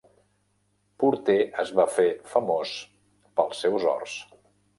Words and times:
Porter 1.03 1.35
es 1.63 1.73
va 1.81 1.85
fer 1.99 2.07
famós 2.33 2.73
pels 3.41 3.63
seus 3.67 3.87
horts. 3.93 4.19